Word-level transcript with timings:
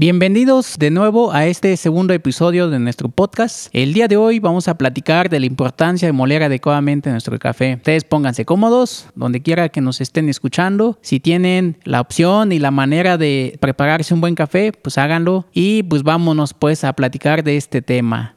Bienvenidos 0.00 0.76
de 0.78 0.92
nuevo 0.92 1.32
a 1.32 1.46
este 1.46 1.76
segundo 1.76 2.14
episodio 2.14 2.70
de 2.70 2.78
nuestro 2.78 3.08
podcast. 3.08 3.66
El 3.72 3.92
día 3.92 4.06
de 4.06 4.16
hoy 4.16 4.38
vamos 4.38 4.68
a 4.68 4.78
platicar 4.78 5.28
de 5.28 5.40
la 5.40 5.46
importancia 5.46 6.06
de 6.06 6.12
moler 6.12 6.44
adecuadamente 6.44 7.10
nuestro 7.10 7.36
café. 7.40 7.74
Ustedes 7.74 8.04
pónganse 8.04 8.44
cómodos, 8.44 9.08
donde 9.16 9.42
quiera 9.42 9.70
que 9.70 9.80
nos 9.80 10.00
estén 10.00 10.28
escuchando. 10.28 11.00
Si 11.02 11.18
tienen 11.18 11.78
la 11.82 12.00
opción 12.00 12.52
y 12.52 12.60
la 12.60 12.70
manera 12.70 13.18
de 13.18 13.58
prepararse 13.58 14.14
un 14.14 14.20
buen 14.20 14.36
café, 14.36 14.70
pues 14.70 14.98
háganlo. 14.98 15.46
Y 15.52 15.82
pues 15.82 16.04
vámonos 16.04 16.54
pues 16.54 16.84
a 16.84 16.92
platicar 16.92 17.42
de 17.42 17.56
este 17.56 17.82
tema. 17.82 18.36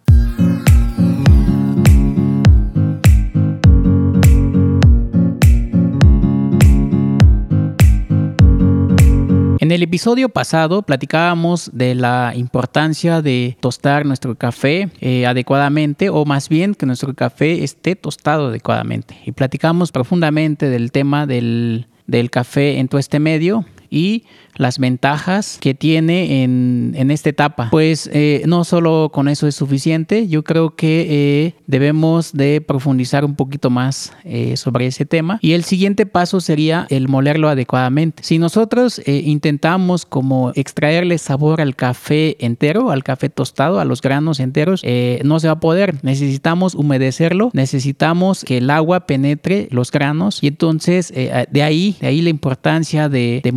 En 9.61 9.71
el 9.71 9.83
episodio 9.83 10.29
pasado 10.29 10.81
platicábamos 10.81 11.69
de 11.71 11.93
la 11.93 12.33
importancia 12.35 13.21
de 13.21 13.57
tostar 13.59 14.07
nuestro 14.07 14.33
café 14.33 14.89
eh, 15.01 15.27
adecuadamente 15.27 16.09
o 16.09 16.25
más 16.25 16.49
bien 16.49 16.73
que 16.73 16.87
nuestro 16.87 17.13
café 17.13 17.63
esté 17.63 17.95
tostado 17.95 18.47
adecuadamente. 18.47 19.15
Y 19.23 19.33
platicamos 19.33 19.91
profundamente 19.91 20.67
del 20.67 20.91
tema 20.91 21.27
del, 21.27 21.85
del 22.07 22.31
café 22.31 22.79
en 22.79 22.87
todo 22.87 22.97
este 22.97 23.19
medio 23.19 23.63
y 23.91 24.23
las 24.55 24.79
ventajas 24.79 25.57
que 25.59 25.73
tiene 25.73 26.43
en, 26.43 26.93
en 26.95 27.11
esta 27.11 27.29
etapa. 27.29 27.69
Pues 27.71 28.09
eh, 28.13 28.43
no 28.45 28.63
solo 28.63 29.09
con 29.13 29.27
eso 29.27 29.47
es 29.47 29.55
suficiente, 29.55 30.27
yo 30.27 30.43
creo 30.43 30.75
que 30.75 31.07
eh, 31.09 31.55
debemos 31.67 32.33
de 32.33 32.61
profundizar 32.61 33.25
un 33.25 33.35
poquito 33.35 33.69
más 33.69 34.13
eh, 34.23 34.57
sobre 34.57 34.87
ese 34.87 35.05
tema 35.05 35.39
y 35.41 35.53
el 35.53 35.63
siguiente 35.63 36.05
paso 36.05 36.41
sería 36.41 36.85
el 36.89 37.07
molerlo 37.07 37.49
adecuadamente. 37.49 38.23
Si 38.23 38.37
nosotros 38.37 39.01
intentamos 39.05 40.05
como 40.05 40.51
extraerle 40.55 41.17
sabor 41.17 41.61
al 41.61 41.75
café 41.75 42.37
entero, 42.39 42.91
al 42.91 43.03
café 43.03 43.29
tostado, 43.29 43.79
a 43.79 43.85
los 43.85 44.01
granos 44.01 44.39
enteros, 44.39 44.83
no 45.23 45.39
se 45.39 45.47
va 45.47 45.53
a 45.53 45.59
poder. 45.59 45.95
Necesitamos 46.03 46.75
humedecerlo, 46.75 47.49
necesitamos 47.53 48.43
que 48.43 48.57
el 48.59 48.69
agua 48.69 49.07
penetre 49.07 49.67
los 49.71 49.91
granos 49.91 50.43
y 50.43 50.47
entonces 50.47 51.11
de 51.13 51.63
ahí, 51.63 51.97
de 51.99 52.07
ahí 52.07 52.21
la 52.21 52.29
importancia 52.29 53.09
de, 53.09 53.41
de 53.43 53.51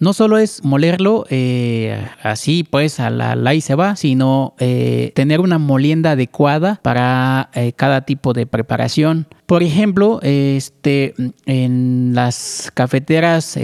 No 0.00 0.12
solo 0.12 0.38
es 0.38 0.64
molerlo 0.64 1.26
eh, 1.30 2.06
así 2.22 2.64
pues 2.64 3.00
a 3.00 3.10
la, 3.10 3.36
la 3.36 3.54
y 3.54 3.60
se 3.60 3.74
va, 3.74 3.96
sino 3.96 4.54
eh, 4.58 5.12
tener 5.14 5.40
una 5.40 5.58
molienda 5.58 6.12
adecuada 6.12 6.80
para 6.82 7.50
eh, 7.54 7.72
cada 7.74 8.02
tipo 8.02 8.32
de 8.32 8.46
preparación. 8.46 9.26
Por 9.46 9.62
ejemplo, 9.62 10.20
este, 10.22 11.14
en 11.46 12.10
las 12.14 12.70
cafeteras 12.74 13.58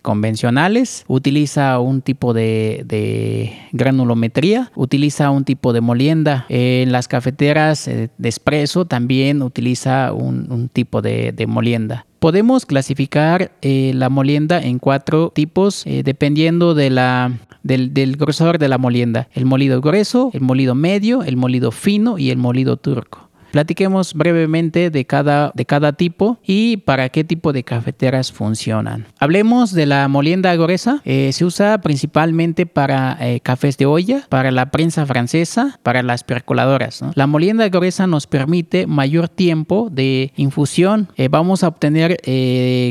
convencionales 0.00 1.04
utiliza 1.08 1.78
un 1.78 2.00
tipo 2.00 2.32
de, 2.32 3.52
granulometría, 3.72 4.72
utiliza 4.74 5.30
un 5.30 5.44
tipo 5.44 5.74
de 5.74 5.82
molienda. 5.82 6.46
En 6.48 6.90
las 6.90 7.06
cafeteras 7.06 7.84
de 7.84 8.28
espresso 8.28 8.86
también 8.86 9.42
utiliza 9.42 10.14
un, 10.14 10.70
tipo 10.72 11.02
de 11.02 11.44
molienda. 11.46 12.06
Podemos 12.20 12.66
clasificar 12.66 13.50
eh, 13.62 13.92
la 13.94 14.10
molienda 14.10 14.60
en 14.60 14.78
cuatro 14.78 15.32
tipos 15.34 15.86
eh, 15.86 16.02
dependiendo 16.04 16.74
de 16.74 16.90
la, 16.90 17.32
del, 17.62 17.94
del, 17.94 18.18
grosor 18.18 18.58
de 18.58 18.68
la 18.68 18.76
molienda. 18.76 19.30
El 19.32 19.46
molido 19.46 19.80
grueso, 19.80 20.30
el 20.34 20.42
molido 20.42 20.74
medio, 20.74 21.22
el 21.22 21.38
molido 21.38 21.70
fino 21.70 22.18
y 22.18 22.28
el 22.28 22.36
molido 22.36 22.76
turco. 22.76 23.29
Platiquemos 23.50 24.14
brevemente 24.14 24.90
de 24.90 25.04
cada, 25.04 25.52
de 25.54 25.66
cada 25.66 25.92
tipo 25.92 26.38
y 26.44 26.78
para 26.78 27.08
qué 27.08 27.24
tipo 27.24 27.52
de 27.52 27.64
cafeteras 27.64 28.32
funcionan. 28.32 29.06
Hablemos 29.18 29.72
de 29.72 29.86
la 29.86 30.06
molienda 30.08 30.54
gruesa. 30.54 31.02
Eh, 31.04 31.30
se 31.32 31.44
usa 31.44 31.78
principalmente 31.80 32.66
para 32.66 33.16
eh, 33.20 33.40
cafés 33.40 33.76
de 33.76 33.86
olla, 33.86 34.26
para 34.28 34.50
la 34.50 34.70
prensa 34.70 35.04
francesa, 35.06 35.78
para 35.82 36.02
las 36.02 36.22
percoladoras. 36.24 37.02
La 37.14 37.26
molienda 37.26 37.68
gruesa 37.68 38.06
nos 38.06 38.26
permite 38.26 38.86
mayor 38.86 39.28
tiempo 39.28 39.88
de 39.90 40.32
infusión. 40.36 41.08
Eh, 41.16 41.28
vamos 41.28 41.64
a 41.64 41.68
obtener 41.68 42.18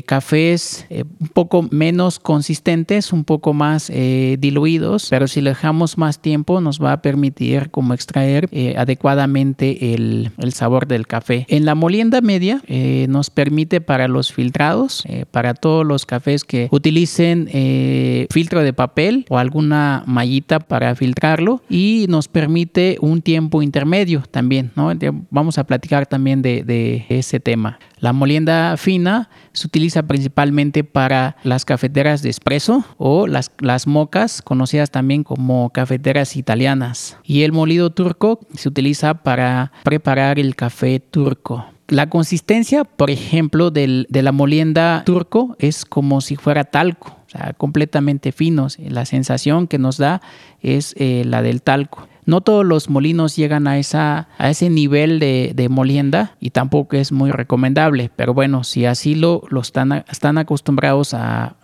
cafés 0.06 0.86
un 0.90 1.28
poco 1.30 1.68
menos 1.72 2.20
consistentes, 2.20 3.14
un 3.14 3.24
poco 3.24 3.54
más 3.54 3.88
diluidos, 3.88 5.08
pero 5.10 5.28
si 5.28 5.42
le 5.42 5.52
dejamos 5.52 5.98
más 5.98 6.20
tiempo 6.20 6.62
nos 6.62 6.82
va 6.82 6.94
a 6.94 7.02
permitir 7.02 7.70
como 7.72 7.94
extraer 7.94 8.50
adecuadamente 8.78 9.94
el 9.94 10.32
sabor 10.54 10.88
del 10.88 11.08
café. 11.08 11.46
En 11.50 11.66
la 11.66 11.76
molienda 11.76 12.22
media 12.22 12.62
eh, 12.68 13.08
nos 13.10 13.30
permite 13.30 13.82
para 13.82 14.08
los 14.08 14.34
filtrados, 14.34 15.04
eh, 15.08 15.26
para 15.30 15.54
todos 15.54 15.86
los 15.86 16.06
cafés 16.06 16.44
que 16.44 16.68
utilicen 16.72 17.50
eh, 17.52 18.28
filtro 18.32 18.62
de 18.62 18.74
papel 18.74 19.26
o 19.30 19.38
alguna 19.38 20.04
mallita 20.06 20.60
para 20.60 20.96
filtrarlo 20.96 21.62
y 21.70 22.06
nos 22.10 22.28
permite 22.28 22.98
un 23.02 23.22
tiempo 23.22 23.62
intermedio 23.62 24.24
también, 24.30 24.72
¿no? 24.76 24.92
Vamos 25.30 25.58
a 25.58 25.66
platicar 25.66 26.06
también 26.06 26.42
de 26.42 27.06
ese 27.10 27.40
tema. 27.40 27.80
La 28.00 28.14
molienda 28.14 28.76
fina 28.78 29.30
se 29.54 29.68
utiliza 29.68 30.04
principalmente 30.04 30.84
para 30.84 31.36
las 31.44 31.66
cafeteras 31.66 32.22
de 32.22 32.30
espresso 32.30 32.86
o 32.98 33.28
las, 33.28 33.52
las 33.60 33.88
mocas, 33.88 34.42
conocidas 34.42 34.92
también 34.92 35.24
como 35.24 35.70
cafeteras 35.72 36.36
italianas. 36.36 37.18
Y 37.24 37.44
el 37.44 37.52
molido 37.52 37.90
turco 37.90 38.40
se 38.56 38.70
utiliza 38.70 39.16
para 39.16 39.72
preparar 39.84 40.40
el 40.40 40.56
café 40.56 41.00
turco. 41.00 41.66
La 41.90 42.08
consistencia, 42.08 42.84
por 42.84 43.10
ejemplo, 43.10 43.72
de 43.72 44.06
la 44.10 44.32
molienda 44.32 45.02
turco 45.06 45.56
es 45.58 45.86
como 45.86 46.22
si 46.22 46.36
fuera 46.36 46.64
talco, 46.66 47.18
o 47.26 47.30
sea, 47.30 47.54
completamente 47.54 48.32
fino. 48.32 48.68
La 48.78 49.06
sensación 49.06 49.68
que 49.68 49.80
nos 49.80 49.98
da 49.98 50.22
es 50.62 50.94
eh, 50.98 51.24
la 51.26 51.42
del 51.42 51.64
talco. 51.64 52.08
No 52.30 52.42
todos 52.42 52.64
los 52.64 52.92
molinos 52.92 53.36
llegan 53.36 53.68
a, 53.68 53.80
esa, 53.80 54.28
a 54.38 54.52
ese 54.52 54.70
nivel 54.70 55.20
de, 55.20 55.68
molienda 55.68 56.36
y 56.40 56.52
tampoco 56.52 56.96
es 56.96 57.12
muy 57.12 57.32
recomendable. 57.32 58.12
Pero 58.16 58.36
bueno, 58.36 58.64
si 58.64 58.86
así 58.86 59.16
lo, 59.16 59.42
lo 59.50 59.62
están, 59.62 60.06
están 60.12 60.38
acostumbrados 60.38 61.16
a, 61.16 61.56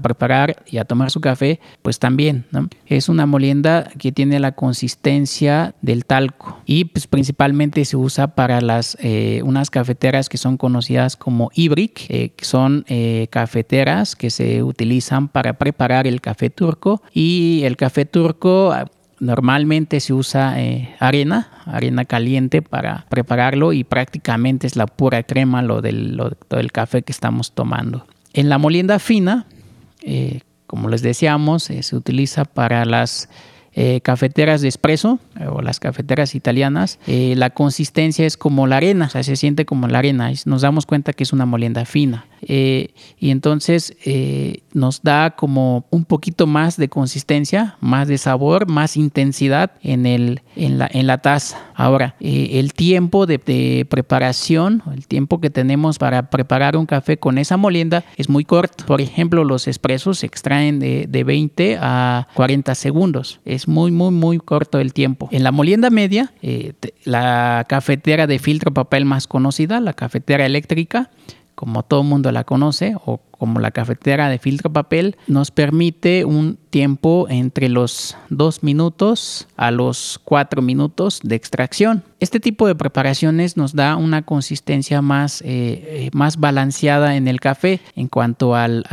preparar 0.00 0.62
y 0.66 0.78
a 0.78 0.84
tomar 0.84 1.10
su 1.10 1.20
café, 1.20 1.58
pues 1.82 1.98
también. 1.98 2.44
Es 2.86 3.08
una 3.08 3.26
molienda 3.26 3.90
que 3.98 4.12
tiene 4.12 4.38
la 4.38 4.52
consistencia 4.52 5.74
del 5.82 6.04
talco 6.04 6.60
y 6.66 6.84
pues 6.84 7.08
principalmente 7.08 7.84
se 7.84 7.96
usa 7.96 8.28
para 8.28 8.60
las 8.60 8.96
eh, 9.00 9.40
unas 9.44 9.70
cafeteras 9.70 10.28
que 10.28 10.38
son 10.38 10.56
conocidas 10.56 11.16
como 11.16 11.50
Ibrick, 11.54 12.08
eh, 12.10 12.30
que 12.36 12.44
son 12.44 12.84
eh, 12.86 13.26
cafeteras 13.30 14.14
que 14.14 14.30
se 14.30 14.62
utilizan 14.62 15.26
para 15.26 15.54
preparar 15.54 16.06
el 16.06 16.20
café 16.20 16.48
turco 16.48 17.02
y 17.12 17.62
el 17.64 17.76
café 17.76 18.04
turco 18.04 18.72
Normalmente 19.18 20.00
se 20.00 20.12
usa 20.12 20.60
eh, 20.60 20.94
arena, 21.00 21.48
arena 21.64 22.04
caliente 22.04 22.60
para 22.60 23.06
prepararlo 23.08 23.72
y 23.72 23.82
prácticamente 23.82 24.66
es 24.66 24.76
la 24.76 24.86
pura 24.86 25.22
crema 25.22 25.62
lo 25.62 25.80
del, 25.80 26.20
café 26.72 27.02
que 27.02 27.12
estamos 27.12 27.52
tomando. 27.52 28.06
En 28.34 28.50
la 28.50 28.58
molienda 28.58 28.98
fina, 28.98 29.46
eh, 30.02 30.40
como 30.66 30.88
les 30.90 31.00
decíamos, 31.00 31.70
eh, 31.70 31.82
se 31.82 31.96
utiliza 31.96 32.44
para 32.44 32.84
las 32.84 33.28
cafeteras 34.02 34.62
de 34.62 34.68
espresso 34.68 35.18
o 35.52 35.60
las 35.60 35.80
cafeteras 35.80 36.34
italianas, 36.34 36.98
la 37.06 37.50
consistencia 37.50 38.24
es 38.24 38.38
como 38.38 38.66
la 38.66 38.78
arena, 38.78 39.10
se 39.10 39.36
siente 39.36 39.66
como 39.66 39.86
la 39.86 39.98
arena. 39.98 40.32
Nos 40.46 40.62
damos 40.62 40.86
cuenta 40.86 41.12
que 41.12 41.24
es 41.24 41.34
una 41.34 41.44
molienda 41.44 41.84
fina. 41.84 42.24
Eh, 42.42 42.90
y 43.18 43.30
entonces 43.30 43.96
eh, 44.04 44.60
nos 44.72 45.02
da 45.02 45.30
como 45.30 45.86
un 45.90 46.04
poquito 46.04 46.46
más 46.46 46.76
de 46.76 46.88
consistencia, 46.88 47.76
más 47.80 48.08
de 48.08 48.18
sabor, 48.18 48.68
más 48.68 48.96
intensidad 48.96 49.72
en, 49.82 50.06
el, 50.06 50.42
en, 50.54 50.78
la, 50.78 50.88
en 50.92 51.06
la 51.06 51.18
taza. 51.18 51.58
Ahora, 51.74 52.14
eh, 52.20 52.50
el 52.54 52.72
tiempo 52.72 53.26
de, 53.26 53.86
preparación, 53.88 54.82
el 54.92 55.06
tiempo 55.06 55.40
que 55.40 55.50
tenemos 55.50 55.98
para 55.98 56.30
preparar 56.30 56.76
un 56.76 56.86
café 56.86 57.18
con 57.18 57.38
esa 57.38 57.56
molienda 57.56 58.04
es 58.16 58.28
muy 58.28 58.44
corto. 58.44 58.84
Por 58.86 59.00
ejemplo, 59.00 59.44
los 59.44 59.66
expresos 59.66 60.18
se 60.18 60.26
extraen 60.26 60.78
de, 60.78 61.06
de 61.08 61.24
20 61.24 61.78
a 61.80 62.28
40 62.34 62.74
segundos. 62.74 63.40
Es 63.44 63.68
muy, 63.68 63.90
muy, 63.90 64.10
muy 64.10 64.38
corto 64.38 64.78
el 64.78 64.92
tiempo. 64.92 65.28
En 65.32 65.42
la 65.42 65.52
molienda 65.52 65.90
media, 65.90 66.32
la 67.04 67.64
cafetera 67.68 68.26
de 68.26 68.38
filtro 68.38 68.72
papel 68.72 69.04
más 69.04 69.26
conocida, 69.26 69.80
la 69.80 69.92
cafetera 69.92 70.46
eléctrica, 70.46 71.10
como 71.56 71.82
todo 71.82 72.04
mundo 72.04 72.30
la 72.30 72.44
conoce, 72.44 72.94
o 73.06 73.18
como 73.38 73.60
la 73.60 73.70
cafetera 73.70 74.28
de 74.28 74.38
filtro 74.38 74.72
papel, 74.72 75.16
nos 75.26 75.50
permite 75.50 76.24
un 76.24 76.58
tiempo 76.70 77.26
entre 77.28 77.68
los 77.68 78.16
2 78.30 78.62
minutos 78.62 79.48
a 79.56 79.70
los 79.70 80.20
4 80.24 80.62
minutos 80.62 81.20
de 81.22 81.34
extracción. 81.34 82.04
Este 82.20 82.40
tipo 82.40 82.66
de 82.66 82.74
preparaciones 82.74 83.56
nos 83.56 83.74
da 83.74 83.96
una 83.96 84.22
consistencia 84.22 85.02
más, 85.02 85.40
eh, 85.40 85.46
eh, 85.46 86.10
más 86.12 86.38
balanceada 86.38 87.16
en 87.16 87.26
el 87.26 87.40
café 87.40 87.80
en 87.94 88.08
cuanto 88.08 88.54
al, 88.54 88.84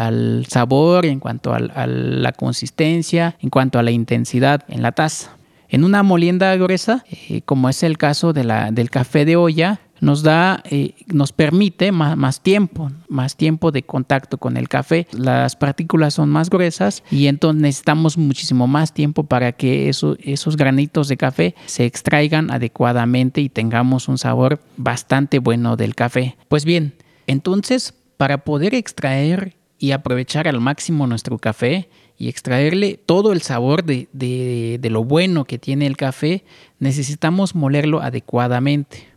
sabor, 0.48 1.06
en 1.06 1.20
cuanto 1.20 1.54
a 1.54 1.60
la 1.60 2.32
consistencia, 2.32 3.36
en 3.40 3.50
cuanto 3.50 3.78
a 3.78 3.84
la 3.84 3.92
intensidad 3.92 4.64
en 4.70 4.82
la 4.82 4.94
taza. 4.94 5.32
En 5.74 5.84
una 5.84 6.04
molienda 6.04 6.56
gruesa, 6.56 7.04
eh, 7.10 7.42
como 7.42 7.68
es 7.68 7.82
el 7.82 7.98
caso 7.98 8.32
del 8.32 8.92
café 8.92 9.26
de 9.26 9.38
olla, 9.38 9.80
nos 10.02 10.22
da, 10.22 10.62
eh, 10.70 10.94
nos 11.08 11.32
permite 11.32 11.92
más, 11.92 12.44
tiempo, 12.44 12.92
más 13.10 13.36
tiempo 13.38 13.72
de 13.72 13.82
contacto 13.82 14.38
con 14.38 14.56
el 14.58 14.70
café. 14.70 15.08
Las 15.14 15.56
partículas 15.56 16.14
son 16.14 16.30
más 16.30 16.52
gruesas 16.52 17.02
y 17.10 17.26
entonces 17.26 17.60
necesitamos 17.60 18.20
muchísimo 18.20 18.68
más 18.68 18.94
tiempo 18.94 19.24
para 19.24 19.54
que 19.54 19.90
esos 19.90 20.58
granitos 20.58 21.08
de 21.08 21.18
café 21.18 21.56
se 21.66 21.86
extraigan 21.86 22.52
adecuadamente 22.52 23.42
y 23.42 23.50
tengamos 23.50 24.08
un 24.08 24.20
sabor 24.20 24.60
bastante 24.78 25.40
bueno 25.40 25.76
del 25.76 25.96
café. 25.96 26.38
Pues 26.50 26.66
bien, 26.66 26.94
entonces 27.26 27.96
para 28.18 28.44
poder 28.44 28.76
extraer 28.76 29.56
y 29.80 29.90
aprovechar 29.90 30.48
al 30.48 30.62
máximo 30.62 31.08
nuestro 31.08 31.40
café 31.40 31.90
y 32.24 32.30
extraerle 32.30 32.98
todo 33.06 33.34
el 33.34 33.42
sabor 33.42 33.84
de, 33.84 34.08
de 34.14 34.90
lo 34.90 35.04
bueno 35.04 35.44
que 35.44 35.58
tiene 35.58 35.88
el 35.88 35.98
café, 35.98 36.46
necesitamos 36.80 37.54
molerlo 37.54 38.02
adecuadamente. 38.02 39.08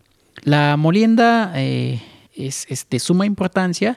La 0.42 0.76
molienda 0.76 1.52
eh, 1.54 2.02
es, 2.34 2.66
de 2.90 2.98
suma 2.98 3.24
importancia 3.24 3.96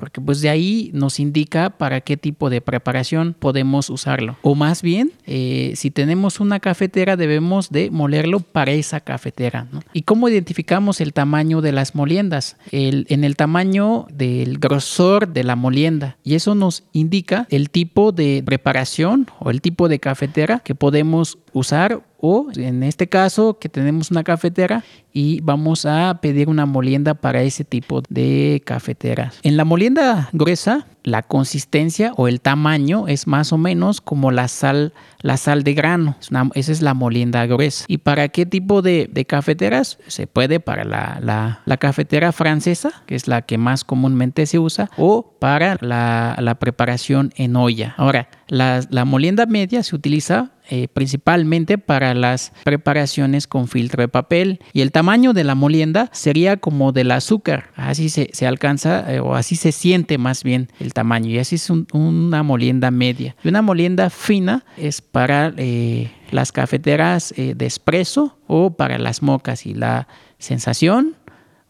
porque 0.00 0.20
pues 0.20 0.40
de 0.40 0.48
ahí 0.48 0.90
nos 0.94 1.20
indica 1.20 1.70
para 1.70 2.00
qué 2.00 2.16
tipo 2.16 2.50
de 2.50 2.62
preparación 2.62 3.36
podemos 3.38 3.90
usarlo. 3.90 4.38
O 4.42 4.54
más 4.54 4.80
bien, 4.82 5.12
eh, 5.26 5.74
si 5.76 5.90
tenemos 5.90 6.40
una 6.40 6.58
cafetera 6.58 7.16
debemos 7.16 7.70
de 7.70 7.90
molerlo 7.90 8.40
para 8.40 8.72
esa 8.72 9.00
cafetera. 9.00 9.68
¿Y 9.92 10.02
cómo 10.02 10.28
identificamos 10.28 11.00
el 11.00 11.12
tamaño 11.12 11.60
de 11.60 11.72
las 11.72 11.94
moliendas? 11.94 12.56
en 12.72 13.24
el 13.24 13.36
tamaño 13.36 14.06
del 14.12 14.58
grosor 14.58 15.28
de 15.28 15.44
la 15.44 15.56
molienda. 15.56 16.16
Y 16.24 16.34
eso 16.34 16.54
nos 16.54 16.84
indica 16.92 17.46
el 17.50 17.68
tipo 17.68 18.12
de 18.12 18.42
preparación 18.44 19.26
o 19.38 19.50
el 19.50 19.60
tipo 19.60 19.88
de 19.88 19.98
cafetera 19.98 20.60
que 20.60 20.74
podemos 20.74 21.38
usar 21.52 22.02
o 22.20 22.48
en 22.54 22.82
este 22.82 23.08
caso 23.08 23.58
que 23.58 23.68
tenemos 23.68 24.10
una 24.10 24.22
cafetera 24.24 24.84
y 25.12 25.40
vamos 25.40 25.86
a 25.86 26.18
pedir 26.20 26.48
una 26.48 26.66
molienda 26.66 27.14
para 27.14 27.42
ese 27.42 27.64
tipo 27.64 28.02
de 28.08 28.62
cafeteras. 28.64 29.38
En 29.42 29.56
la 29.56 29.64
molienda 29.64 30.28
gruesa 30.32 30.86
la 31.02 31.22
consistencia 31.22 32.12
o 32.16 32.28
el 32.28 32.40
tamaño 32.40 33.08
es 33.08 33.26
más 33.26 33.52
o 33.52 33.58
menos 33.58 34.00
como 34.00 34.30
la 34.30 34.48
sal, 34.48 34.92
la 35.20 35.36
sal 35.36 35.62
de 35.64 35.74
grano. 35.74 36.16
esa 36.54 36.72
es 36.72 36.82
la 36.82 36.94
molienda 36.94 37.46
gruesa. 37.46 37.84
¿Y 37.88 37.98
para 37.98 38.28
qué 38.28 38.46
tipo 38.46 38.82
de, 38.82 39.08
cafeteras? 39.26 39.98
Se 40.06 40.26
puede 40.26 40.60
para 40.60 40.84
la, 40.84 41.78
cafetera 41.78 42.32
francesa, 42.32 43.02
que 43.06 43.14
es 43.14 43.28
la 43.28 43.42
que 43.42 43.58
más 43.58 43.84
comúnmente 43.84 44.46
se 44.46 44.58
usa, 44.58 44.90
o 44.96 45.36
para 45.38 45.76
la, 45.80 46.56
preparación 46.60 47.32
en 47.36 47.56
olla. 47.56 47.94
Ahora, 47.96 48.28
la, 48.48 48.80
la 48.90 49.04
molienda 49.04 49.46
media 49.46 49.82
se 49.82 49.94
utiliza 49.94 50.50
eh, 50.72 50.86
principalmente 50.86 51.78
para 51.78 52.14
las 52.14 52.52
preparaciones 52.62 53.48
con 53.48 53.66
filtro 53.66 54.02
de 54.02 54.08
papel 54.08 54.60
y 54.72 54.82
el 54.82 54.92
tamaño 54.92 55.32
de 55.32 55.42
la 55.42 55.56
molienda 55.56 56.08
sería 56.12 56.58
como 56.58 56.92
del 56.92 57.10
azúcar 57.10 57.72
así 57.74 58.08
se, 58.08 58.46
alcanza 58.46 59.12
eh, 59.12 59.18
o 59.18 59.34
así 59.34 59.56
se 59.56 59.72
siente 59.72 60.16
más 60.16 60.44
bien 60.44 60.68
el 60.78 60.89
tamaño 60.92 61.30
y 61.30 61.38
así 61.38 61.56
es 61.56 61.70
una 61.70 62.42
molienda 62.42 62.90
media. 62.90 63.36
Y 63.42 63.48
una 63.48 63.62
molienda 63.62 64.10
fina 64.10 64.64
es 64.76 65.00
para 65.00 65.52
eh, 65.56 66.12
las 66.30 66.52
cafeteras 66.52 67.34
de 67.36 67.66
espresso 67.66 68.38
o 68.46 68.70
para 68.70 68.98
las 68.98 69.22
mocas 69.22 69.66
y 69.66 69.74
la 69.74 70.08
sensación 70.38 71.16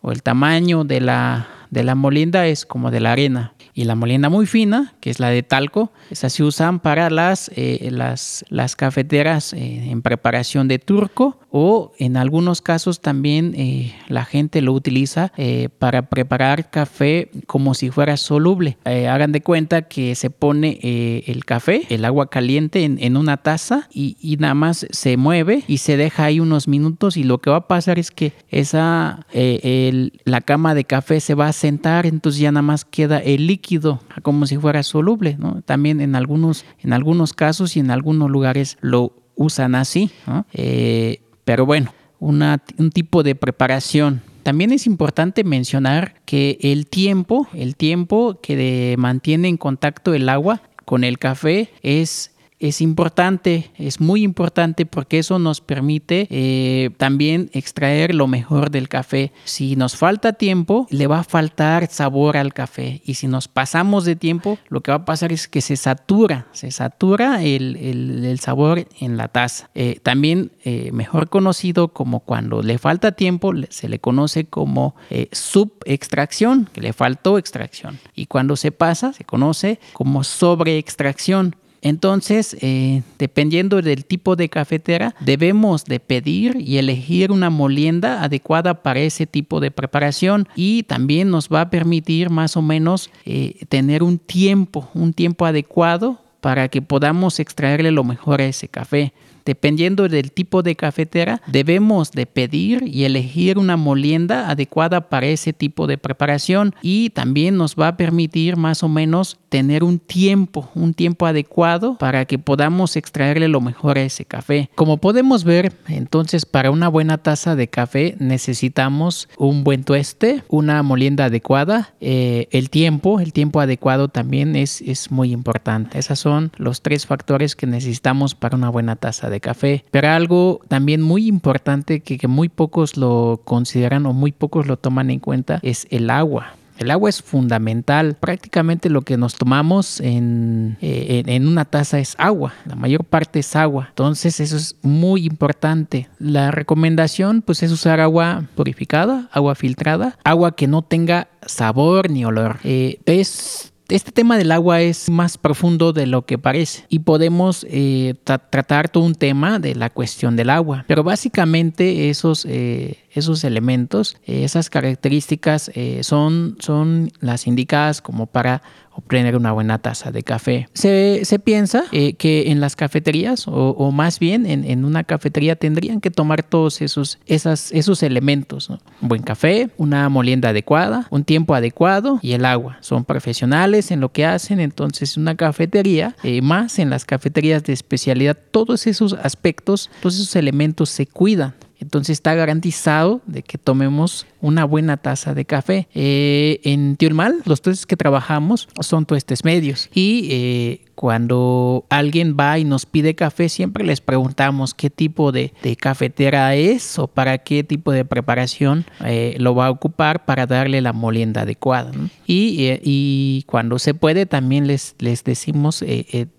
o 0.03 0.13
el 0.13 0.23
tamaño 0.23 0.85
de 0.85 1.01
la, 1.01 1.49
de 1.71 1.85
la 1.85 1.95
molienda 1.95 2.47
es 2.47 2.67
como 2.67 2.91
de 2.91 3.01
la 3.01 3.13
arena 3.13 3.55
y 3.75 3.85
la 3.85 3.95
molienda 3.95 4.29
muy 4.29 4.47
fina, 4.47 4.95
que 5.01 5.11
es 5.11 5.21
la 5.21 5.31
de 5.31 5.43
talco, 5.43 5.93
esas 6.11 6.33
se 6.33 6.43
usan 6.43 6.81
para 6.81 7.09
las, 7.11 7.51
eh, 7.55 7.89
las, 7.91 8.45
las 8.49 8.77
cafeteras 8.77 9.53
eh, 9.53 9.91
en 9.91 10.03
preparación 10.03 10.69
de 10.69 10.79
turco 10.79 11.39
o 11.51 11.93
en 11.99 12.17
algunos 12.17 12.63
casos 12.63 13.01
también 13.01 13.55
eh, 13.57 13.95
la 14.09 14.25
gente 14.25 14.61
lo 14.61 14.73
utiliza 14.73 15.33
para 15.79 16.09
preparar 16.09 16.71
café 16.71 17.31
como 17.47 17.75
si 17.75 17.91
fuera 17.91 18.17
soluble. 18.17 18.77
hagan 18.85 19.33
de 19.33 19.41
cuenta 19.41 19.83
que 19.83 20.15
se 20.15 20.31
pone 20.31 20.79
el 21.27 21.45
café, 21.45 21.83
el 21.89 22.05
agua 22.05 22.31
caliente 22.31 22.85
en, 22.85 22.99
en 23.01 23.17
una 23.17 23.39
taza 23.39 23.89
y, 23.93 24.17
y, 24.21 24.37
nada 24.37 24.55
más 24.55 24.87
se 24.91 25.17
mueve 25.17 25.65
y 25.67 25.79
se 25.79 25.97
deja 25.97 26.25
ahí 26.25 26.41
unos 26.41 26.69
minutos 26.69 27.17
y 27.17 27.25
lo 27.25 27.39
que 27.39 27.51
va 27.51 27.57
a 27.57 27.69
pasar 27.69 27.99
es 27.99 28.11
que 28.11 28.33
esa, 28.49 29.27
el, 29.33 30.21
la 30.25 30.41
cama 30.41 30.75
de 30.75 30.85
café 30.85 31.21
se 31.21 31.35
va 31.35 31.49
a 31.49 31.53
sentar, 31.61 32.07
entonces 32.07 32.41
ya 32.41 32.51
nada 32.51 32.62
más 32.62 32.85
queda 32.85 33.19
el 33.19 33.47
líquido 33.47 34.01
como 34.23 34.47
si 34.47 34.57
fuera 34.57 34.83
soluble. 34.83 35.37
También 35.67 36.01
en 36.01 36.17
algunos, 36.17 36.65
en 36.81 36.93
algunos 36.93 37.33
casos 37.33 37.77
y 37.77 37.81
en 37.81 37.91
algunos 37.91 38.31
lugares 38.31 38.79
lo 38.81 39.12
usan 39.37 39.75
así. 39.75 40.11
Eh, 40.55 41.21
pero 41.45 41.67
bueno, 41.67 41.93
un 42.19 42.91
tipo 42.93 43.23
de 43.23 43.35
preparación. 43.35 44.23
También 44.43 44.73
es 44.73 44.87
importante 44.87 45.45
mencionar 45.45 46.15
que 46.25 46.59
el 46.62 46.87
tiempo, 46.87 47.47
el 47.53 47.77
tiempo 47.77 48.41
que 48.41 48.95
mantiene 48.99 49.49
en 49.49 49.59
contacto 49.59 50.15
el 50.15 50.29
agua 50.29 50.62
con 50.87 51.05
el 51.05 51.19
café 51.19 51.71
es 51.83 52.33
es 52.61 52.83
importante, 52.83 53.71
es 53.77 54.01
muy 54.01 54.23
importante 54.23 54.85
porque 54.85 55.19
eso 55.19 55.39
nos 55.39 55.62
permite 55.62 56.29
eh, 56.31 56.91
también 56.99 57.51
extraer 57.55 58.15
lo 58.15 58.27
mejor 58.27 58.71
del 58.71 58.89
café. 58.89 59.33
Si 59.45 59.77
nos 59.77 59.97
falta 59.97 60.35
tiempo, 60.35 60.87
le 60.91 61.07
va 61.07 61.21
a 61.21 61.25
faltar 61.25 61.89
sabor 61.91 62.37
al 62.37 62.53
café. 62.53 63.01
Y 63.07 63.15
si 63.15 63.29
nos 63.29 63.49
pasamos 63.49 64.05
de 64.05 64.15
tiempo, 64.15 64.59
lo 64.69 64.83
que 64.83 64.91
va 64.91 64.99
a 64.99 65.05
pasar 65.07 65.33
es 65.33 65.49
que 65.49 65.62
se 65.62 65.77
satura, 65.77 66.49
se 66.53 66.71
satura 66.71 67.43
el, 67.43 68.39
sabor 68.41 68.87
en 69.01 69.17
la 69.17 69.29
taza. 69.29 69.71
Eh, 69.75 69.99
también 70.03 70.53
eh, 70.62 70.91
mejor 70.93 71.31
conocido 71.31 71.89
como 71.89 72.21
cuando 72.21 72.62
le 72.62 72.77
falta 72.77 73.12
tiempo, 73.12 73.53
se 73.71 73.89
le 73.89 74.01
conoce 74.01 74.45
como 74.45 74.95
subextracción, 75.33 76.69
que 76.75 76.83
le 76.83 76.93
faltó 76.93 77.39
extracción. 77.39 77.99
Y 78.15 78.27
cuando 78.27 78.57
se 78.57 78.71
pasa, 78.71 79.15
se 79.15 79.25
conoce 79.25 79.81
como 79.95 80.25
sobreextracción. 80.25 81.57
Entonces, 81.82 82.56
eh, 82.61 83.03
dependiendo 83.19 83.81
del 83.81 84.05
tipo 84.05 84.37
de 84.37 84.49
cafetera, 84.49 85.15
debemos 85.21 85.85
de 85.85 86.00
pedir 86.00 86.56
y 86.61 86.79
elegir 86.79 87.32
una 87.32 87.50
molienda 87.50 88.23
adecuada 88.23 88.82
para 88.82 89.00
ese 89.00 89.27
tipo 89.27 89.61
de 89.61 89.71
preparación 89.71 90.49
y 90.55 90.82
también 90.82 91.31
nos 91.31 91.49
va 91.49 91.62
a 91.62 91.71
permitir 91.71 92.31
más 92.31 92.56
o 92.56 92.62
menos 92.62 93.11
eh, 93.25 93.65
tener 93.69 94.03
un 94.03 94.19
tiempo, 94.19 94.91
un 94.94 95.12
tiempo 95.12 95.47
adecuado 95.47 96.21
para 96.41 96.69
que 96.69 96.82
podamos 96.82 97.38
extraerle 97.41 97.91
lo 97.91 98.05
mejor 98.05 98.41
a 98.41 98.47
ese 98.47 98.69
café. 98.69 99.12
Dependiendo 99.45 100.09
del 100.09 100.33
tipo 100.33 100.63
de 100.63 100.77
cafetera, 100.77 101.43
debemos 101.47 102.13
de 102.13 102.27
pedir 102.27 102.83
y 102.87 103.05
elegir 103.05 103.59
una 103.59 103.77
molienda 103.77 104.51
adecuada 104.51 105.09
para 105.09 105.27
ese 105.27 105.53
tipo 105.53 105.87
de 105.87 105.99
preparación 105.99 106.75
y 106.83 107.11
también 107.11 107.57
nos 107.57 107.77
va 107.77 107.89
a 107.89 107.97
permitir 107.97 108.57
más 108.57 108.83
o 108.83 108.89
menos 108.89 109.39
tener 109.49 109.83
un 109.83 109.99
tiempo, 109.99 110.71
un 110.75 110.95
tiempo 110.95 111.27
adecuado 111.27 111.97
para 111.99 112.25
que 112.25 112.39
podamos 112.39 112.97
extraerle 112.97 113.49
lo 113.49 113.61
mejor 113.61 113.99
a 113.99 114.03
ese 114.03 114.25
café. 114.25 114.71
Como 114.77 114.99
podemos 114.99 115.45
ver, 115.45 115.73
entonces 115.88 116.47
para 116.47 116.71
una 116.71 116.88
buena 116.88 117.19
taza 117.19 117.57
de 117.57 117.69
café 117.69 118.14
necesitamos 118.19 119.29
un 119.37 119.64
buen 119.64 119.85
tueste, 119.85 120.45
una 120.49 120.83
molienda 120.83 121.26
adecuada, 121.26 121.95
eh, 122.00 122.49
el 122.53 122.71
tiempo, 122.71 123.21
el 123.21 123.33
tiempo 123.33 123.61
adecuado 123.61 124.09
también 124.09 124.57
es, 124.57 124.81
es 124.83 125.11
muy 125.11 125.33
importante. 125.33 125.99
Esos 125.99 126.19
son 126.19 126.53
los 126.57 126.81
tres 126.83 127.07
factores 127.07 127.57
que 127.57 127.67
necesitamos 127.67 128.35
para 128.35 128.57
una 128.57 128.69
buena 128.69 128.97
taza 128.97 129.30
de 129.31 129.41
café. 129.41 129.85
Pero 129.91 130.09
algo 130.09 130.61
también 130.69 131.03
muy 131.03 131.27
importante 131.27 132.01
que, 132.01 132.29
muy 132.29 132.49
pocos 132.49 132.97
lo 132.97 133.41
consideran 133.45 134.07
o 134.07 134.13
muy 134.13 134.33
pocos 134.33 134.67
lo 134.67 134.77
toman 134.77 135.11
en 135.11 135.21
cuenta 135.21 135.59
es 135.63 135.87
el 135.91 136.11
agua. 136.11 136.55
El 136.79 136.91
agua 136.91 137.11
es 137.11 137.23
fundamental. 137.23 138.17
Prácticamente 138.19 138.89
lo 138.89 139.03
que 139.03 139.19
nos 139.19 139.35
tomamos 139.35 140.01
en, 140.01 140.79
eh, 140.81 141.23
en, 141.27 141.47
una 141.47 141.67
taza 141.67 141.99
es 141.99 142.15
agua. 142.17 142.55
La 142.65 142.75
mayor 142.75 143.05
parte 143.05 143.41
es 143.41 143.55
agua. 143.55 143.89
Entonces 143.91 144.41
eso 144.41 144.57
es 144.57 144.77
muy 144.81 145.27
importante. 145.27 146.09
La 146.19 146.51
recomendación 146.51 147.43
pues 147.43 147.63
es 147.63 147.71
usar 147.71 148.01
agua 148.01 148.45
purificada, 148.55 149.29
agua 149.31 149.55
filtrada, 149.57 150.17
agua 150.25 150.57
que 150.57 150.69
no 150.69 150.81
tenga 150.81 151.29
sabor 151.45 152.11
ni 152.11 152.25
olor. 152.25 152.57
Eh, 152.65 152.99
es 153.05 153.70
este 153.90 154.12
tema 154.12 154.38
del 154.38 154.52
agua 154.52 154.80
es 154.80 155.11
más 155.11 155.37
profundo 155.37 155.92
de 155.92 156.06
lo 156.06 156.25
que 156.25 156.38
parece 156.38 156.85
y 156.88 157.00
podemos 157.00 157.66
eh, 157.68 158.14
tratar 158.25 158.88
todo 158.88 159.04
un 159.04 159.14
tema 159.14 159.59
de 159.59 159.75
la 159.75 159.90
cuestión 159.90 160.37
del 160.37 160.50
agua. 160.50 160.85
Pero 160.87 161.02
básicamente 161.02 162.11
esos, 162.11 162.47
eh, 162.49 162.99
esos 163.12 163.44
elementos, 163.44 164.16
eh, 164.26 164.44
esas 164.44 164.70
características 164.70 165.70
son, 166.02 166.56
son 166.61 167.11
las 167.20 167.47
indicadas 167.47 168.00
como 168.00 168.26
para 168.26 168.62
obtener 168.92 169.37
una 169.37 169.52
buena 169.52 169.78
taza 169.78 170.11
de 170.11 170.23
café. 170.23 170.68
Se, 170.75 171.40
piensa 171.42 171.85
eh, 171.92 172.14
que 172.14 172.50
en 172.50 172.61
las 172.61 172.76
cafeterías, 172.76 173.44
o, 173.47 173.90
más 173.92 174.18
bien 174.18 174.47
en, 174.47 174.85
una 174.85 175.04
cafetería, 175.04 175.56
tendrían 175.56 176.00
que 176.00 176.11
tomar 176.11 176.42
todos 176.42 176.82
esos, 176.82 177.18
esas, 177.26 177.73
esos 177.73 178.02
elementos. 178.02 178.68
Un 178.68 178.80
buen 179.00 179.23
café, 179.23 179.70
una 179.76 180.09
molienda 180.09 180.50
adecuada, 180.50 181.06
un 181.11 181.25
tiempo 181.25 181.54
adecuado 181.54 182.18
y 182.23 182.32
el 182.32 182.44
agua. 182.44 182.78
Son 182.80 183.04
profesionales 183.04 183.90
en 183.90 184.00
lo 184.00 184.11
que 184.11 184.26
hacen, 184.26 184.61
entonces 184.61 185.16
una 185.16 185.35
cafetería, 185.35 186.14
eh, 186.23 186.42
más 186.42 186.78
en 186.78 186.90
las 186.90 187.04
cafeterías 187.04 187.64
de 187.64 187.73
especialidad, 187.73 188.37
todos 188.50 188.87
esos 188.87 189.14
aspectos, 189.14 189.90
todos 190.00 190.16
esos 190.16 190.37
elementos 190.37 190.90
se 190.90 191.06
cuidan. 191.06 191.54
Entonces 191.80 192.14
está 192.14 192.35
garantizado 192.35 193.23
de 193.26 193.42
que 193.42 193.56
tomemos 193.56 194.26
una 194.40 194.64
buena 194.64 194.97
taza 194.97 195.35
de 195.35 195.44
café. 195.44 195.88
Eh, 195.94 196.61
en 196.64 196.97
Tiurmal, 196.97 197.42
los 197.44 197.62
tuestes 197.62 197.87
que 197.87 197.97
trabajamos 197.97 198.68
son 198.80 199.06
tuestes 199.06 199.44
medios 199.44 199.88
y 199.94 200.28
eh, 200.30 200.80
cuando 200.94 201.87
alguien 201.88 202.37
va 202.38 202.59
y 202.59 202.64
nos 202.64 202.85
pide 202.85 203.14
café, 203.14 203.49
siempre 203.49 203.85
les 203.85 204.00
preguntamos 204.00 204.75
qué 204.75 204.90
tipo 204.90 205.32
de, 205.32 205.52
cafetera 205.78 206.54
es 206.56 206.99
o 206.99 207.06
para 207.06 207.38
qué 207.38 207.64
tipo 207.64 207.90
de 207.90 208.04
preparación 208.04 208.85
eh, 209.04 209.35
lo 209.38 209.54
va 209.54 209.66
a 209.66 209.70
ocupar 209.70 210.26
para 210.26 210.47
darle 210.47 210.80
la 210.82 210.92
molienda 210.92 211.42
adecuada. 211.42 211.92
Y, 212.26 213.44
cuando 213.47 213.78
se 213.78 213.94
puede, 213.94 214.26
también 214.26 214.66
les, 214.66 214.94
les 214.99 215.25
decimos 215.25 215.82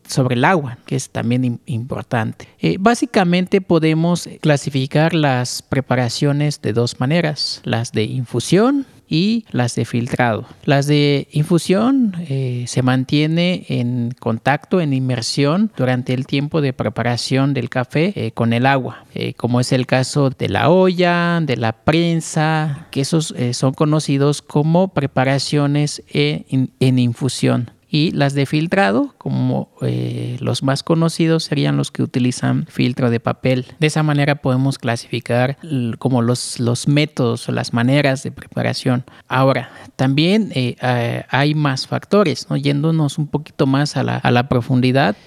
sobre 0.07 0.35
el 0.35 0.45
agua, 0.45 0.77
que 0.85 0.95
es 0.95 1.09
también 1.09 1.59
importante. 1.65 2.47
básicamente 2.79 3.61
podemos 3.61 4.29
clasificar 4.41 5.13
las 5.13 5.61
preparaciones 5.63 6.61
de 6.61 6.73
dos 6.73 6.99
maneras, 6.99 7.61
las 7.63 7.90
de 7.93 8.03
infusión 8.03 8.85
y 9.11 9.45
las 9.51 9.75
de 9.75 9.83
filtrado. 9.83 10.45
Las 10.63 10.87
de 10.87 11.27
infusión 11.31 12.15
eh, 12.29 12.63
se 12.67 12.81
mantiene 12.81 13.65
en 13.67 14.15
contacto, 14.17 14.79
en 14.79 14.93
inmersión 14.93 15.69
durante 15.75 16.13
el 16.13 16.25
tiempo 16.25 16.61
de 16.61 16.71
preparación 16.71 17.53
del 17.53 17.69
café 17.69 18.13
eh, 18.15 18.31
con 18.31 18.53
el 18.53 18.65
agua, 18.65 19.03
eh, 19.13 19.33
como 19.33 19.59
es 19.59 19.73
el 19.73 19.85
caso 19.85 20.29
de 20.29 20.47
la 20.47 20.69
olla, 20.69 21.41
de 21.41 21.57
la 21.57 21.73
prensa, 21.73 22.87
que 22.89 23.01
esos 23.01 23.35
son 23.51 23.73
conocidos 23.73 24.41
como 24.41 24.93
preparaciones 24.93 26.01
en 26.13 26.99
infusión 26.99 27.71
y 27.93 28.11
las 28.11 28.33
de 28.33 28.45
filtrado, 28.45 29.13
como 29.17 29.69
eh, 29.81 30.37
los 30.39 30.63
más 30.63 30.81
conocidos 30.81 31.43
serían 31.43 31.75
los 31.75 31.91
que 31.91 32.01
utilizan 32.01 32.65
filtro 32.67 33.09
de 33.09 33.19
papel. 33.19 33.65
De 33.79 33.87
esa 33.87 34.01
manera 34.01 34.35
podemos 34.35 34.79
clasificar 34.79 35.57
como 35.99 36.21
los, 36.21 36.61
los 36.61 36.87
métodos 36.87 37.49
o 37.49 37.51
las 37.51 37.73
maneras 37.73 38.23
de 38.23 38.31
preparación. 38.31 39.03
Ahora, 39.27 39.71
también 39.97 40.53
eh, 40.55 40.77
eh, 40.81 41.25
hay 41.29 41.53
más 41.53 41.85
factores, 41.85 42.47
¿no? 42.49 42.55
yéndonos 42.55 43.17
un 43.17 43.27
poquito 43.27 43.67
más 43.67 43.97
a 43.97 44.03
la, 44.03 44.15
a 44.15 44.31
la 44.31 44.47
profundidad. 44.47 45.17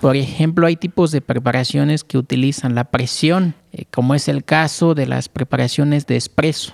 por 0.00 0.16
ejemplo, 0.16 0.66
hay 0.66 0.76
tipos 0.76 1.10
de 1.10 1.20
preparaciones 1.20 2.02
que 2.02 2.16
utilizan 2.16 2.74
la 2.74 2.84
presión, 2.84 3.54
como 3.90 4.14
es 4.14 4.28
el 4.28 4.42
caso 4.42 4.94
de 4.94 5.06
las 5.06 5.28
preparaciones 5.28 6.06
de 6.06 6.16
espresso. 6.16 6.72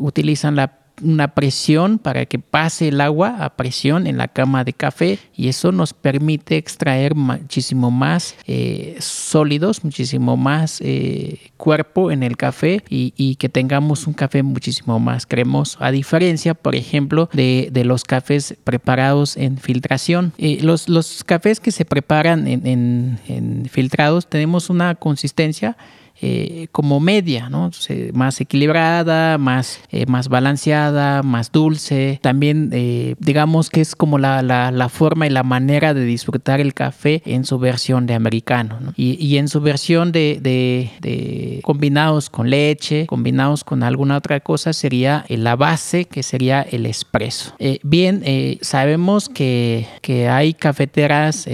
utilizan 0.00 0.56
la 0.56 0.81
una 1.02 1.34
presión 1.34 1.98
para 1.98 2.26
que 2.26 2.38
pase 2.38 2.88
el 2.88 3.00
agua 3.00 3.36
a 3.44 3.56
presión 3.56 4.06
en 4.06 4.18
la 4.18 4.28
cama 4.28 4.64
de 4.64 4.72
café 4.72 5.18
y 5.34 5.48
eso 5.48 5.72
nos 5.72 5.92
permite 5.92 6.56
extraer 6.56 7.14
muchísimo 7.14 7.90
más 7.90 8.34
eh, 8.46 8.96
sólidos, 9.00 9.84
muchísimo 9.84 10.36
más 10.36 10.80
eh, 10.80 11.50
cuerpo 11.56 12.10
en 12.10 12.22
el 12.22 12.36
café 12.36 12.84
y, 12.88 13.36
que 13.36 13.48
tengamos 13.48 14.06
un 14.06 14.12
café 14.12 14.42
muchísimo 14.42 15.00
más 15.00 15.26
cremoso, 15.26 15.78
a 15.80 15.90
diferencia, 15.90 16.54
por 16.54 16.74
ejemplo, 16.74 17.28
de, 17.32 17.70
los 17.84 18.04
cafés 18.04 18.54
preparados 18.62 19.36
en 19.36 19.58
filtración. 19.58 20.32
Eh, 20.38 20.60
los, 20.62 20.86
cafés 21.24 21.58
que 21.60 21.72
se 21.72 21.84
preparan 21.84 22.46
en 22.46 23.68
filtrados 23.70 24.28
tenemos 24.28 24.70
una 24.70 24.94
consistencia 24.94 25.76
eh, 26.24 26.68
como 26.70 27.00
media, 27.00 27.48
¿no? 27.48 27.72
más 28.14 28.40
equilibrada, 28.40 29.38
más, 29.38 29.80
eh, 29.90 30.06
más 30.06 30.28
balanceada, 30.28 31.24
más 31.24 31.50
dulce. 31.50 32.20
También 32.22 32.70
eh, 32.72 33.16
digamos 33.18 33.70
que 33.70 33.80
es 33.80 33.96
como 33.96 34.18
la, 34.18 34.40
la, 34.40 34.88
forma 34.88 35.26
y 35.26 35.30
la 35.30 35.42
manera 35.42 35.94
de 35.94 36.04
disfrutar 36.04 36.60
el 36.60 36.74
café 36.74 37.22
en 37.26 37.44
su 37.44 37.58
versión 37.58 38.06
de 38.06 38.14
americano. 38.14 38.78
Y, 38.96 39.14
y, 39.14 39.38
en 39.38 39.48
su 39.48 39.60
versión 39.60 40.12
de, 40.12 40.38
de, 40.40 41.60
combinados 41.64 42.30
con 42.30 42.50
leche, 42.50 43.06
combinados 43.06 43.64
con 43.64 43.82
alguna 43.82 44.16
otra 44.16 44.38
cosa, 44.38 44.72
sería 44.72 45.24
la 45.28 45.56
base 45.56 46.04
que 46.04 46.22
sería 46.22 46.62
el 46.62 46.86
espresso. 46.86 47.56
bien, 47.82 48.22
sabemos 48.60 49.28
que, 49.28 49.88
que 50.02 50.28
hay 50.28 50.54
cafeteras 50.54 51.48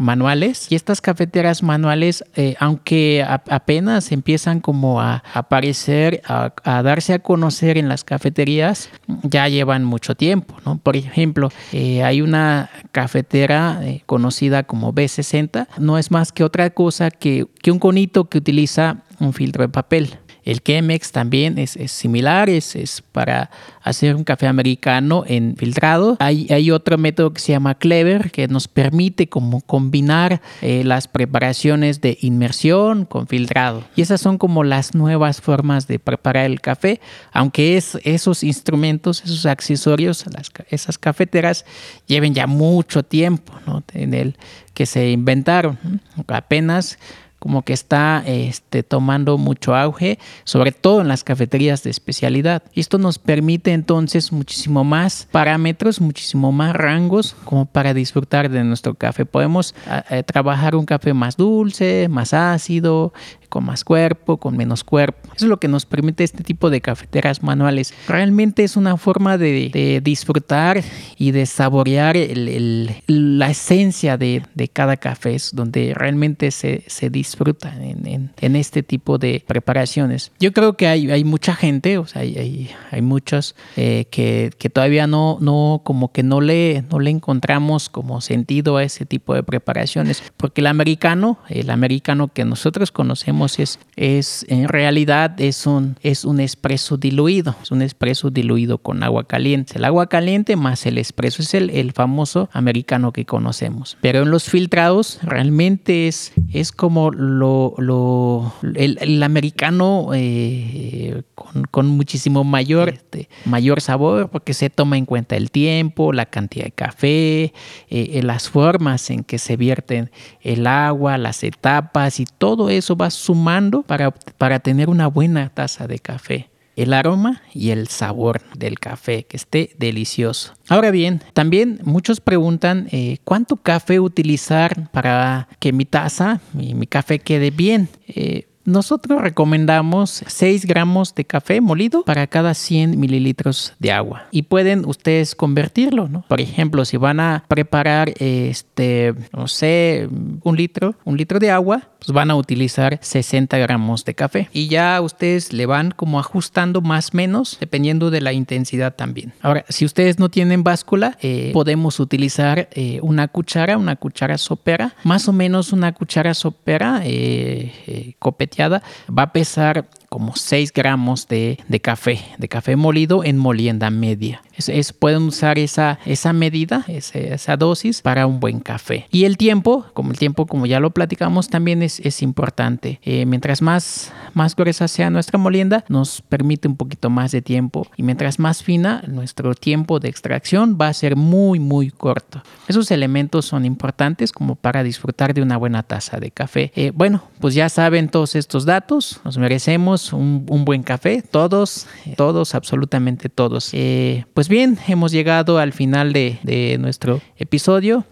manuales. 0.00 0.70
Y 0.70 0.74
estas 0.74 1.00
cafeteras 1.00 1.62
manuales 1.62 2.24
eh, 2.36 2.56
aunque 2.58 3.24
apenas 3.26 4.12
empiezan 4.12 4.60
como 4.60 5.00
a 5.00 5.22
aparecer 5.34 6.22
a, 6.26 6.52
darse 6.82 7.14
a 7.14 7.18
conocer 7.18 7.78
en 7.78 7.88
las 7.88 8.04
cafeterías 8.04 8.90
ya 9.22 9.48
llevan 9.48 9.84
mucho 9.84 10.14
tiempo 10.14 10.56
¿no? 10.64 10.78
por 10.78 10.96
ejemplo 10.96 11.50
eh, 11.72 12.02
hay 12.02 12.22
una 12.22 12.70
cafetera 12.92 13.80
eh, 13.82 14.02
conocida 14.06 14.62
como 14.62 14.92
B60 14.92 15.66
no 15.78 15.98
es 15.98 16.10
más 16.10 16.32
que 16.32 16.44
otra 16.44 16.70
cosa 16.70 17.10
que, 17.10 17.46
que 17.62 17.70
un 17.70 17.78
conito 17.78 18.28
que 18.28 18.38
utiliza 18.38 18.98
un 19.18 19.32
filtro 19.32 19.62
de 19.62 19.68
papel 19.68 20.18
el 20.44 20.62
Chemex 20.62 21.12
también 21.12 21.58
es, 21.58 21.76
similar, 21.86 22.48
es, 22.48 23.02
para 23.12 23.50
hacer 23.82 24.14
un 24.16 24.24
café 24.24 24.46
americano 24.46 25.24
en 25.26 25.56
filtrado. 25.56 26.16
Hay, 26.20 26.46
hay, 26.50 26.70
otro 26.70 26.98
método 26.98 27.32
que 27.32 27.40
se 27.40 27.52
llama 27.52 27.74
Clever 27.74 28.30
que 28.30 28.48
nos 28.48 28.68
permite 28.68 29.28
como 29.28 29.60
combinar 29.60 30.40
eh, 30.62 30.82
las 30.84 31.08
preparaciones 31.08 32.00
de 32.00 32.18
inmersión 32.20 33.04
con 33.04 33.26
filtrado. 33.26 33.84
Y 33.96 34.02
esas 34.02 34.20
son 34.20 34.38
como 34.38 34.64
las 34.64 34.94
nuevas 34.94 35.40
formas 35.40 35.86
de 35.86 35.98
preparar 35.98 36.46
el 36.46 36.60
café, 36.60 37.00
aunque 37.32 37.76
es, 37.76 37.98
esos 38.04 38.42
instrumentos, 38.42 39.22
esos 39.24 39.46
accesorios, 39.46 40.24
esas 40.68 40.98
cafeteras 40.98 41.64
lleven 42.06 42.34
ya 42.34 42.46
mucho 42.46 43.02
tiempo 43.02 43.52
en 43.94 44.14
el 44.14 44.36
que 44.74 44.86
se 44.86 45.10
inventaron. 45.10 45.78
Apenas 46.26 46.98
como 47.40 47.62
que 47.62 47.72
está 47.72 48.22
este, 48.26 48.82
tomando 48.82 49.38
mucho 49.38 49.74
auge, 49.74 50.18
sobre 50.44 50.70
todo 50.70 51.00
en 51.00 51.08
las 51.08 51.24
cafeterías 51.24 51.82
de 51.82 51.90
especialidad. 51.90 52.62
Esto 52.74 52.98
nos 52.98 53.18
permite 53.18 53.72
entonces 53.72 54.30
muchísimo 54.30 54.84
más 54.84 55.26
parámetros, 55.32 56.00
muchísimo 56.00 56.52
más 56.52 56.76
rangos 56.76 57.34
como 57.44 57.66
para 57.66 57.94
disfrutar 57.94 58.50
de 58.50 58.62
nuestro 58.62 58.94
café. 58.94 59.24
Podemos 59.24 59.74
eh, 60.10 60.22
trabajar 60.22 60.76
un 60.76 60.84
café 60.84 61.14
más 61.14 61.36
dulce, 61.36 62.08
más 62.08 62.34
ácido, 62.34 63.12
con 63.50 63.64
más 63.66 63.84
cuerpo, 63.84 64.38
con 64.38 64.56
menos 64.56 64.84
cuerpo. 64.84 65.28
Eso 65.36 65.44
es 65.44 65.50
lo 65.50 65.60
que 65.60 65.68
nos 65.68 65.84
permite 65.84 66.24
este 66.24 66.42
tipo 66.42 66.70
de 66.70 66.80
cafeteras 66.80 67.42
manuales. 67.42 67.92
Realmente 68.08 68.64
es 68.64 68.76
una 68.76 68.96
forma 68.96 69.36
de, 69.36 70.00
disfrutar 70.02 70.82
y 71.18 71.32
de 71.32 71.44
saborear 71.44 72.16
la 72.16 73.50
esencia 73.50 74.16
de, 74.16 74.42
cada 74.72 74.96
café, 74.96 75.36
donde 75.52 75.92
realmente 75.94 76.50
se, 76.50 77.10
disfruta 77.10 77.74
en, 77.76 78.56
este 78.56 78.82
tipo 78.82 79.18
de 79.18 79.42
preparaciones. 79.46 80.32
Yo 80.38 80.52
creo 80.52 80.76
que 80.76 80.86
hay, 80.86 81.10
hay 81.10 81.24
mucha 81.24 81.54
gente, 81.54 81.98
o 81.98 82.06
sea, 82.06 82.22
hay, 82.22 82.70
hay, 82.90 83.02
muchos 83.02 83.56
eh, 83.76 84.06
que, 84.10 84.50
todavía 84.72 85.06
no, 85.06 85.38
no, 85.40 85.80
como 85.84 86.12
que 86.12 86.22
no 86.22 86.40
le, 86.40 86.84
no 86.90 87.00
le 87.00 87.10
encontramos 87.10 87.88
como 87.88 88.20
sentido 88.20 88.76
a 88.76 88.84
ese 88.84 89.06
tipo 89.06 89.34
de 89.34 89.42
preparaciones, 89.42 90.22
porque 90.36 90.60
el 90.60 90.68
americano, 90.68 91.38
el 91.48 91.70
americano 91.70 92.28
que 92.28 92.44
nosotros 92.44 92.92
conocemos, 92.92 93.39
es, 93.46 94.46
en 94.48 94.68
realidad 94.68 95.40
es 95.40 95.66
un, 95.66 95.96
es 96.02 96.24
un 96.24 96.40
espresso 96.40 96.96
diluido, 96.96 97.54
es 97.62 97.70
un 97.70 97.82
espresso 97.82 98.30
diluido 98.30 98.78
con 98.78 99.02
agua 99.02 99.24
caliente. 99.24 99.74
El 99.76 99.84
agua 99.84 100.08
caliente 100.08 100.56
más 100.56 100.86
el 100.86 100.98
espresso 100.98 101.42
es 101.42 101.54
el, 101.54 101.70
el 101.70 101.92
famoso 101.92 102.48
americano 102.52 103.12
que 103.12 103.24
conocemos. 103.24 103.96
Pero 104.00 104.22
en 104.22 104.30
los 104.30 104.44
filtrados 104.44 105.18
realmente 105.22 106.08
es, 106.08 106.32
es 106.52 106.72
como 106.72 107.10
lo, 107.10 107.74
lo 107.78 108.52
el, 108.74 109.22
americano 109.22 110.10
eh, 110.14 111.22
con, 111.34 111.64
con, 111.70 111.86
muchísimo 111.86 112.44
mayor, 112.44 112.90
este, 112.90 113.28
mayor 113.44 113.80
sabor 113.80 114.30
porque 114.30 114.54
se 114.54 114.70
toma 114.70 114.96
en 114.96 115.06
cuenta 115.06 115.36
el 115.36 115.50
tiempo, 115.50 116.12
la 116.12 116.26
cantidad 116.26 116.64
de 116.64 116.72
café, 116.72 117.42
eh, 117.42 117.52
eh, 117.88 118.22
las 118.22 118.48
formas 118.48 119.10
en 119.10 119.24
que 119.24 119.38
se 119.38 119.56
vierten 119.56 120.10
el 120.40 120.66
agua, 120.66 121.18
las 121.18 121.42
etapas 121.44 122.20
y 122.20 122.24
todo 122.24 122.70
eso 122.70 122.96
va 122.96 123.10
sumando 123.30 123.82
para, 123.82 124.10
para 124.10 124.58
tener 124.58 124.90
una 124.90 125.06
buena 125.06 125.50
taza 125.50 125.86
de 125.86 126.00
café 126.00 126.50
el 126.74 126.92
aroma 126.94 127.42
y 127.52 127.70
el 127.70 127.86
sabor 127.88 128.40
del 128.56 128.78
café, 128.78 129.24
que 129.24 129.36
esté 129.36 129.70
delicioso. 129.78 130.54
Ahora 130.68 130.90
bien, 130.90 131.22
también 131.32 131.78
muchos 131.84 132.20
preguntan 132.20 132.88
eh, 132.90 133.18
cuánto 133.24 133.56
café 133.56 134.00
utilizar 134.00 134.90
para 134.90 135.48
que 135.58 135.72
mi 135.72 135.84
taza, 135.84 136.40
mi, 136.54 136.74
mi 136.74 136.86
café 136.86 137.18
quede 137.18 137.50
bien. 137.50 137.88
Eh, 138.08 138.46
nosotros 138.70 139.20
recomendamos 139.20 140.22
6 140.26 140.66
gramos 140.66 141.14
de 141.14 141.24
café 141.24 141.60
molido 141.60 142.04
para 142.04 142.26
cada 142.26 142.54
100 142.54 142.98
mililitros 142.98 143.74
de 143.78 143.92
agua. 143.92 144.26
Y 144.30 144.42
pueden 144.42 144.86
ustedes 144.86 145.34
convertirlo, 145.34 146.08
¿no? 146.08 146.24
Por 146.28 146.40
ejemplo, 146.40 146.84
si 146.84 146.96
van 146.96 147.20
a 147.20 147.44
preparar, 147.48 148.12
este, 148.18 149.14
no 149.32 149.48
sé, 149.48 150.08
un 150.42 150.56
litro, 150.56 150.94
un 151.04 151.16
litro 151.16 151.38
de 151.38 151.50
agua, 151.50 151.88
pues 152.00 152.12
van 152.12 152.30
a 152.30 152.34
utilizar 152.34 152.98
60 153.00 153.58
gramos 153.58 154.04
de 154.04 154.14
café. 154.14 154.48
Y 154.52 154.68
ya 154.68 155.00
ustedes 155.00 155.52
le 155.52 155.66
van 155.66 155.90
como 155.90 156.18
ajustando 156.18 156.80
más 156.80 157.14
menos, 157.14 157.58
dependiendo 157.60 158.10
de 158.10 158.20
la 158.20 158.32
intensidad 158.32 158.94
también. 158.94 159.32
Ahora, 159.42 159.64
si 159.68 159.84
ustedes 159.84 160.18
no 160.18 160.30
tienen 160.30 160.64
báscula, 160.64 161.18
eh, 161.20 161.50
podemos 161.52 162.00
utilizar 162.00 162.68
eh, 162.72 163.00
una 163.02 163.28
cuchara, 163.28 163.76
una 163.76 163.96
cuchara 163.96 164.38
sopera, 164.38 164.94
más 165.04 165.28
o 165.28 165.32
menos 165.32 165.72
una 165.72 165.92
cuchara 165.92 166.34
sopera 166.34 167.02
eh, 167.04 168.14
copeteada, 168.18 168.59
va 168.68 169.22
a 169.22 169.32
pesar 169.32 169.88
como 170.08 170.34
6 170.36 170.72
gramos 170.72 171.28
de, 171.28 171.58
café, 171.82 172.20
de 172.38 172.48
café 172.48 172.76
molido 172.76 173.24
en 173.24 173.38
molienda 173.38 173.90
media. 173.90 174.42
Es, 174.68 174.92
pueden 174.92 175.22
usar 175.22 175.58
esa, 175.58 175.98
esa 176.04 176.32
medida, 176.32 176.84
esa, 176.88 177.56
dosis 177.56 178.02
para 178.02 178.26
un 178.26 178.40
buen 178.40 178.60
café. 178.60 179.06
Y 179.10 179.24
el 179.24 179.36
tiempo, 179.36 179.86
como 179.92 180.10
el 180.10 180.18
tiempo, 180.18 180.46
como 180.46 180.66
ya 180.66 180.80
lo 180.80 180.90
platicamos, 180.90 181.48
también 181.48 181.82
es, 181.82 182.00
es 182.00 182.22
importante. 182.22 183.00
Eh, 183.02 183.26
mientras 183.26 183.62
más, 183.62 184.12
más 184.34 184.56
gruesa 184.56 184.88
sea 184.88 185.10
nuestra 185.10 185.38
molienda, 185.38 185.84
nos 185.88 186.22
permite 186.22 186.68
un 186.68 186.76
poquito 186.76 187.10
más 187.10 187.32
de 187.32 187.42
tiempo. 187.42 187.86
Y 187.96 188.02
mientras 188.02 188.38
más 188.38 188.62
fina, 188.62 189.02
nuestro 189.06 189.54
tiempo 189.54 190.00
de 190.00 190.08
extracción 190.08 190.78
va 190.80 190.88
a 190.88 190.94
ser 190.94 191.16
muy, 191.16 191.58
muy 191.58 191.90
corto. 191.90 192.42
Esos 192.68 192.90
elementos 192.90 193.46
son 193.46 193.64
importantes 193.64 194.32
como 194.32 194.54
para 194.54 194.82
disfrutar 194.82 195.34
de 195.34 195.42
una 195.42 195.56
buena 195.56 195.82
taza 195.82 196.18
de 196.18 196.30
café. 196.30 196.72
Eh, 196.74 196.92
bueno, 196.94 197.22
pues 197.40 197.54
ya 197.54 197.68
saben 197.68 198.08
todos 198.08 198.34
estos 198.34 198.64
datos. 198.64 199.20
Nos 199.24 199.38
merecemos 199.38 200.12
un, 200.12 200.46
buen 200.64 200.82
café, 200.82 201.22
todos, 201.22 201.86
todos, 202.16 202.54
absolutamente 202.54 203.28
todos. 203.28 203.70
Eh, 203.72 204.24
pues 204.34 204.48
bien, 204.50 204.78
hemos 204.88 205.12
llegado 205.12 205.58
al 205.58 205.72
final 205.72 206.12
de, 206.12 206.76
nuestro 206.78 207.22
episodio. 207.36 208.04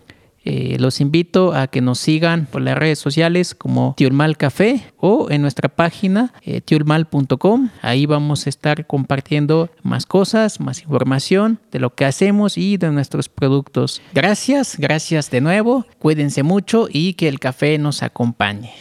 Eh, 0.45 0.77
los 0.79 1.03
invito 1.03 1.53
a 1.53 1.67
que 1.67 1.83
nos 1.83 1.99
sigan 1.99 2.47
por 2.47 2.63
las 2.63 2.79
redes 2.79 2.99
sociales 2.99 3.55
como 3.55 3.95
Tiulmal 3.99 4.39
Café 4.39 4.83
o 4.97 5.27
en 5.31 5.43
nuestra 5.43 5.69
página 5.69 6.33
eh, 6.43 6.63
tiulmal.com. 6.63 7.69
Ahí 7.83 8.07
vamos 8.07 8.47
a 8.47 8.49
estar 8.49 8.87
compartiendo 8.87 9.69
más 9.83 10.07
cosas, 10.07 10.61
más 10.61 10.81
información 10.81 11.59
de 11.71 11.81
lo 11.81 11.95
que 11.95 12.07
hacemos 12.07 12.57
y 12.57 12.79
de 12.79 12.91
nuestros 12.91 13.29
productos. 13.29 14.01
Gracias, 14.15 14.77
gracias 14.79 15.31
de 15.31 15.43
nuevo. 15.43 15.85
Cuídense 15.99 16.45
mucho 16.45 16.89
y 16.91 17.15
que 17.15 17.29
el 17.29 17.41
café 17.41 17.77
nos 17.77 18.03
acompañe. 18.03 18.73